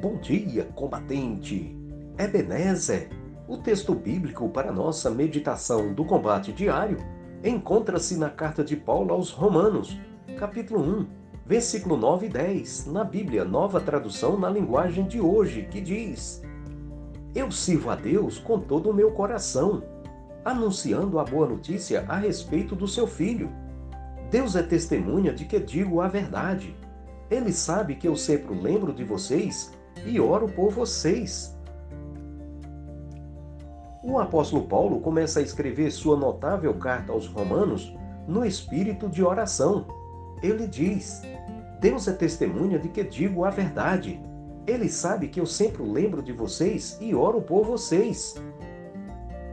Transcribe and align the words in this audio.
Bom 0.00 0.16
dia, 0.16 0.64
combatente! 0.74 1.76
Ebenezer, 2.16 3.10
o 3.46 3.58
texto 3.58 3.94
bíblico 3.94 4.48
para 4.48 4.72
nossa 4.72 5.10
meditação 5.10 5.92
do 5.92 6.06
combate 6.06 6.54
diário, 6.54 6.96
encontra-se 7.44 8.16
na 8.16 8.30
carta 8.30 8.64
de 8.64 8.76
Paulo 8.76 9.12
aos 9.12 9.30
Romanos, 9.30 10.00
capítulo 10.38 10.80
1, 10.80 11.06
versículo 11.44 11.98
9 11.98 12.24
e 12.24 12.28
10, 12.30 12.86
na 12.86 13.04
Bíblia, 13.04 13.44
nova 13.44 13.78
tradução 13.78 14.38
na 14.38 14.48
linguagem 14.48 15.06
de 15.06 15.20
hoje, 15.20 15.68
que 15.70 15.82
diz: 15.82 16.42
Eu 17.34 17.52
sirvo 17.52 17.90
a 17.90 17.94
Deus 17.94 18.38
com 18.38 18.58
todo 18.58 18.88
o 18.88 18.94
meu 18.94 19.12
coração, 19.12 19.82
anunciando 20.46 21.18
a 21.18 21.24
boa 21.24 21.46
notícia 21.46 22.06
a 22.08 22.16
respeito 22.16 22.74
do 22.74 22.88
seu 22.88 23.06
filho. 23.06 23.52
Deus 24.30 24.56
é 24.56 24.62
testemunha 24.62 25.30
de 25.30 25.44
que 25.44 25.60
digo 25.60 26.00
a 26.00 26.08
verdade. 26.08 26.74
Ele 27.30 27.52
sabe 27.52 27.96
que 27.96 28.08
eu 28.08 28.16
sempre 28.16 28.58
lembro 28.58 28.94
de 28.94 29.04
vocês 29.04 29.78
e 30.06 30.20
oro 30.20 30.48
por 30.48 30.70
vocês. 30.70 31.56
O 34.02 34.18
apóstolo 34.18 34.66
Paulo 34.66 35.00
começa 35.00 35.40
a 35.40 35.42
escrever 35.42 35.90
sua 35.90 36.16
notável 36.16 36.72
carta 36.74 37.12
aos 37.12 37.26
Romanos 37.26 37.94
no 38.26 38.44
espírito 38.44 39.08
de 39.08 39.22
oração. 39.22 39.86
Ele 40.42 40.66
diz: 40.66 41.22
Deus 41.80 42.08
é 42.08 42.12
testemunha 42.12 42.78
de 42.78 42.88
que 42.88 43.04
digo 43.04 43.44
a 43.44 43.50
verdade. 43.50 44.20
Ele 44.66 44.88
sabe 44.88 45.28
que 45.28 45.40
eu 45.40 45.46
sempre 45.46 45.82
lembro 45.82 46.22
de 46.22 46.32
vocês 46.32 46.96
e 47.00 47.14
oro 47.14 47.42
por 47.42 47.64
vocês. 47.64 48.34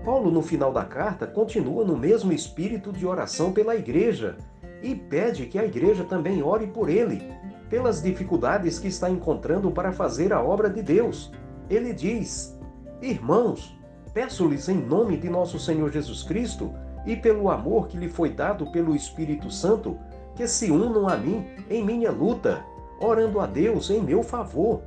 Paulo, 0.06 0.32
no 0.32 0.42
final 0.42 0.72
da 0.72 0.86
carta, 0.86 1.28
continua 1.28 1.84
no 1.84 1.98
mesmo 1.98 2.32
espírito 2.32 2.94
de 2.94 3.06
oração 3.06 3.52
pela 3.52 3.76
igreja 3.76 4.38
e 4.82 4.96
pede 4.96 5.48
que 5.48 5.60
a 5.60 5.66
igreja 5.66 6.04
também 6.06 6.42
ore 6.42 6.68
por 6.68 6.90
ele, 6.90 7.22
pelas 7.70 8.02
dificuldades 8.02 8.80
que 8.80 8.88
está 8.88 9.10
encontrando 9.10 9.72
para 9.72 9.92
fazer 9.92 10.34
a 10.34 10.42
obra 10.42 10.70
de 10.70 10.82
Deus. 10.82 11.32
Ele 11.70 11.94
diz: 11.94 12.58
Irmãos, 13.02 13.78
peço-lhes 14.14 14.70
em 14.70 14.78
nome 14.78 15.18
de 15.18 15.30
nosso 15.30 15.60
Senhor 15.60 15.92
Jesus 15.92 16.24
Cristo 16.24 16.74
e 17.06 17.16
pelo 17.16 17.50
amor 17.50 17.88
que 17.88 17.98
lhe 17.98 18.10
foi 18.10 18.30
dado 18.30 18.72
pelo 18.72 18.96
Espírito 18.96 19.50
Santo, 19.50 19.98
que 20.36 20.48
se 20.48 20.70
unam 20.72 21.08
a 21.08 21.16
mim 21.16 21.46
em 21.70 21.84
minha 21.84 22.12
luta, 22.12 22.62
orando 23.00 23.40
a 23.40 23.46
Deus 23.46 23.90
em 23.90 24.02
meu 24.02 24.24
favor. 24.24 24.82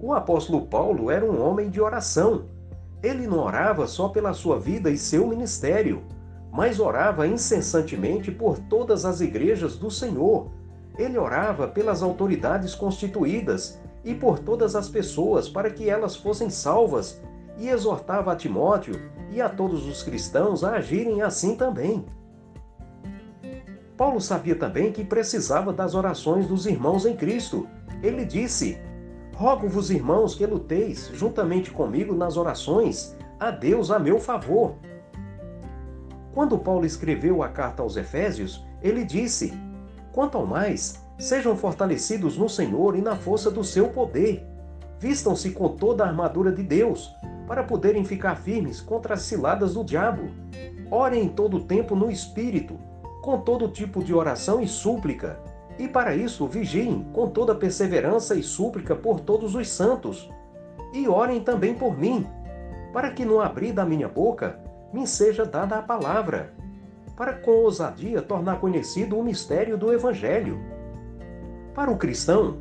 O 0.00 0.12
apóstolo 0.12 0.66
Paulo 0.66 1.10
era 1.10 1.24
um 1.24 1.40
homem 1.40 1.70
de 1.70 1.80
oração. 1.80 2.46
Ele 3.02 3.26
não 3.26 3.38
orava 3.38 3.86
só 3.86 4.08
pela 4.08 4.32
sua 4.32 4.58
vida 4.58 4.90
e 4.90 4.96
seu 4.96 5.26
ministério, 5.26 6.02
mas 6.52 6.80
orava 6.80 7.26
incessantemente 7.26 8.30
por 8.30 8.58
todas 8.58 9.04
as 9.04 9.20
igrejas 9.20 9.76
do 9.76 9.90
Senhor 9.90 10.50
ele 10.98 11.18
orava 11.18 11.66
pelas 11.66 12.02
autoridades 12.02 12.74
constituídas 12.74 13.80
e 14.04 14.14
por 14.14 14.38
todas 14.38 14.74
as 14.74 14.88
pessoas 14.88 15.48
para 15.48 15.70
que 15.70 15.88
elas 15.88 16.16
fossem 16.16 16.50
salvas 16.50 17.20
e 17.58 17.68
exortava 17.68 18.32
a 18.32 18.36
Timóteo 18.36 19.00
e 19.30 19.40
a 19.40 19.48
todos 19.48 19.86
os 19.86 20.02
cristãos 20.02 20.64
a 20.64 20.72
agirem 20.72 21.22
assim 21.22 21.56
também. 21.56 22.04
Paulo 23.96 24.20
sabia 24.20 24.56
também 24.56 24.90
que 24.90 25.04
precisava 25.04 25.72
das 25.72 25.94
orações 25.94 26.46
dos 26.46 26.66
irmãos 26.66 27.06
em 27.06 27.14
Cristo. 27.14 27.68
Ele 28.02 28.24
disse: 28.24 28.78
Rogo-vos, 29.36 29.90
irmãos, 29.90 30.34
que 30.34 30.44
luteis 30.44 31.10
juntamente 31.14 31.70
comigo 31.70 32.14
nas 32.14 32.36
orações 32.36 33.16
a 33.38 33.50
Deus 33.50 33.90
a 33.90 33.98
meu 33.98 34.18
favor. 34.18 34.74
Quando 36.34 36.58
Paulo 36.58 36.84
escreveu 36.84 37.42
a 37.42 37.48
carta 37.48 37.82
aos 37.82 37.96
Efésios, 37.96 38.64
ele 38.82 39.04
disse: 39.04 39.52
Quanto 40.12 40.36
ao 40.36 40.46
mais, 40.46 41.02
sejam 41.18 41.56
fortalecidos 41.56 42.36
no 42.36 42.48
Senhor 42.48 42.96
e 42.96 43.00
na 43.00 43.16
força 43.16 43.50
do 43.50 43.64
seu 43.64 43.88
poder. 43.88 44.46
Vistam-se 44.98 45.50
com 45.50 45.68
toda 45.70 46.04
a 46.04 46.08
armadura 46.08 46.52
de 46.52 46.62
Deus, 46.62 47.10
para 47.46 47.64
poderem 47.64 48.04
ficar 48.04 48.36
firmes 48.36 48.80
contra 48.80 49.14
as 49.14 49.22
ciladas 49.22 49.74
do 49.74 49.82
diabo. 49.82 50.30
Orem 50.90 51.24
em 51.24 51.28
todo 51.28 51.56
o 51.56 51.64
tempo 51.64 51.96
no 51.96 52.10
Espírito, 52.10 52.78
com 53.22 53.40
todo 53.40 53.68
tipo 53.68 54.04
de 54.04 54.12
oração 54.12 54.60
e 54.60 54.68
súplica. 54.68 55.40
E 55.78 55.88
para 55.88 56.14
isso 56.14 56.46
vigiem 56.46 57.06
com 57.12 57.28
toda 57.28 57.54
perseverança 57.54 58.34
e 58.34 58.42
súplica 58.42 58.94
por 58.94 59.20
todos 59.20 59.54
os 59.54 59.68
santos. 59.68 60.30
E 60.92 61.08
orem 61.08 61.40
também 61.40 61.74
por 61.74 61.98
mim, 61.98 62.26
para 62.92 63.10
que 63.10 63.24
no 63.24 63.40
abrir 63.40 63.72
da 63.72 63.86
minha 63.86 64.08
boca 64.08 64.60
me 64.92 65.06
seja 65.06 65.46
dada 65.46 65.76
a 65.76 65.82
palavra 65.82 66.52
para 67.22 67.34
com 67.34 67.52
ousadia 67.52 68.20
tornar 68.20 68.58
conhecido 68.58 69.16
o 69.16 69.22
mistério 69.22 69.78
do 69.78 69.92
Evangelho. 69.92 70.60
Para 71.72 71.88
o 71.88 71.96
cristão, 71.96 72.56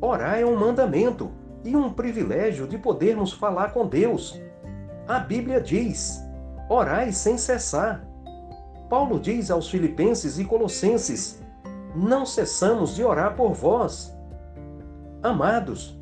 orar 0.00 0.38
é 0.38 0.46
um 0.46 0.54
mandamento 0.54 1.32
e 1.64 1.74
um 1.74 1.92
privilégio 1.92 2.68
de 2.68 2.78
podermos 2.78 3.32
falar 3.32 3.72
com 3.72 3.88
Deus. 3.88 4.40
A 5.08 5.18
Bíblia 5.18 5.60
diz: 5.60 6.22
orai 6.70 7.10
sem 7.10 7.36
cessar. 7.36 8.06
Paulo 8.88 9.18
diz 9.18 9.50
aos 9.50 9.68
Filipenses 9.68 10.38
e 10.38 10.44
Colossenses: 10.44 11.42
não 11.92 12.24
cessamos 12.24 12.94
de 12.94 13.02
orar 13.02 13.34
por 13.34 13.52
vós. 13.52 14.16
Amados, 15.24 15.98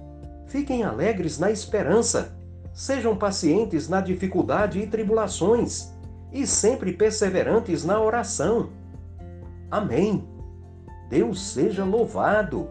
fiquem 0.48 0.82
alegres 0.82 1.38
na 1.38 1.50
esperança, 1.50 2.36
sejam 2.74 3.16
pacientes 3.16 3.88
na 3.88 4.02
dificuldade 4.02 4.80
e 4.80 4.86
tribulações 4.86 5.90
e 6.32 6.46
sempre 6.46 6.92
perseverantes 6.92 7.84
na 7.84 8.00
oração. 8.00 8.70
Amém. 9.70 10.26
Deus 11.08 11.42
seja 11.42 11.84
louvado. 11.84 12.68